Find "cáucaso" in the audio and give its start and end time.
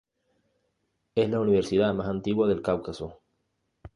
2.63-3.21